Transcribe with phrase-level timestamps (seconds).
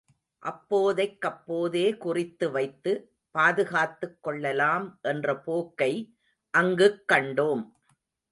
[0.45, 3.13] அப்போதைக்கப்போதே குறித்து வைத்து,
[3.31, 6.15] பாதுகாத்துக் கொள்ளலாம் என்ற போக்கை
[6.49, 7.71] அங்குக் கண்டோம்.